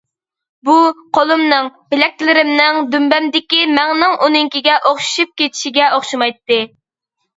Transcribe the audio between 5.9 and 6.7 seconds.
ئوخشىمايتتى.